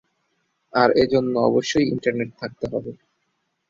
আর 0.73 0.89
এজন্য 1.03 1.33
অবশ্যই 1.49 1.89
ইন্টারনেট 1.93 2.29
থাকতে 2.41 2.65
হবে। 2.67 2.91